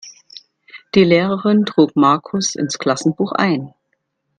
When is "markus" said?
1.95-2.55